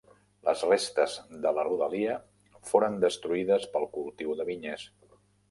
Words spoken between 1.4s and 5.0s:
de la rodalia foren destruïdes pel cultiu de vinyes.